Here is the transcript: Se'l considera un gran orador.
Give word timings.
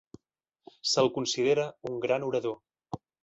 Se'l 0.91 1.09
considera 1.17 1.67
un 1.91 2.01
gran 2.07 2.27
orador. 2.31 2.57